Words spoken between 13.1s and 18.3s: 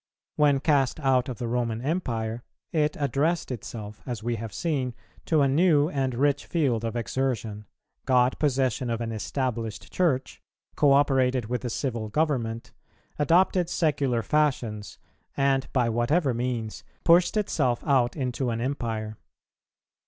adopted secular fashions, and, by whatever means, pushed itself out